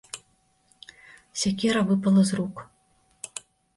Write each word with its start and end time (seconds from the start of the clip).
Сякера 1.41 1.81
выпала 1.91 2.21
з 2.31 2.41
рук. 2.41 2.55